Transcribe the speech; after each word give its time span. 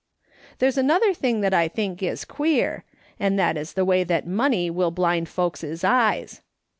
There's 0.57 0.79
another 0.79 1.13
thing 1.13 1.45
I 1.45 1.67
think 1.67 2.01
is 2.01 2.25
queer, 2.25 2.83
and 3.19 3.37
that 3.37 3.55
is 3.55 3.73
the 3.73 3.85
way 3.85 4.03
that 4.03 4.25
money 4.25 4.67
will 4.71 4.89
blind 4.89 5.29
folks' 5.29 5.83
eyes. 5.83 6.41